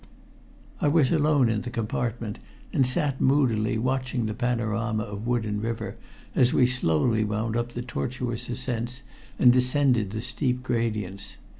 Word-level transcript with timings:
I 0.81 0.87
was 0.87 1.11
alone 1.11 1.47
in 1.47 1.61
the 1.61 1.69
compartment, 1.69 2.39
and 2.73 2.87
sat 2.87 3.21
moodily 3.21 3.77
watching 3.77 4.25
the 4.25 4.33
panorama 4.33 5.03
of 5.03 5.27
wood 5.27 5.45
and 5.45 5.61
river 5.61 5.95
as 6.33 6.53
we 6.53 6.65
slowly 6.65 7.23
wound 7.23 7.55
up 7.55 7.73
the 7.73 7.83
tortuous 7.83 8.49
ascents 8.49 9.03
and 9.37 9.53
descended 9.53 10.09
the 10.09 10.21
steep 10.21 10.63
gradients. 10.63 11.37